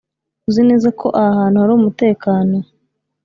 uzi 0.47 0.61
neza 0.69 0.87
ko 0.99 1.07
aha 1.19 1.31
hantu 1.39 1.57
hari 1.63 1.73
umutekano? 1.75 2.55